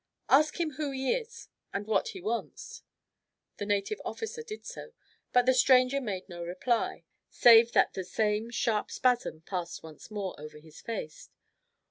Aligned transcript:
"Ask 0.29 0.59
him 0.59 0.71
who 0.77 0.89
he 0.89 1.13
is, 1.13 1.47
and 1.71 1.85
what 1.85 2.07
he 2.07 2.21
wants?" 2.21 2.81
The 3.57 3.67
native 3.67 4.01
officer 4.03 4.41
did 4.41 4.65
so, 4.65 4.93
but 5.31 5.45
the 5.45 5.53
stranger 5.53 6.01
made 6.01 6.27
no 6.27 6.43
reply, 6.43 7.03
save 7.29 7.73
that 7.73 7.93
the 7.93 8.03
same 8.03 8.49
sharp 8.49 8.89
spasm 8.89 9.41
passed 9.41 9.83
once 9.83 10.09
more 10.09 10.33
over 10.39 10.57
his 10.57 10.81
face. 10.81 11.29